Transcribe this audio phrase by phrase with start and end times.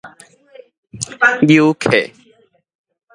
[1.45, 1.45] 搝
[1.75, 2.09] 客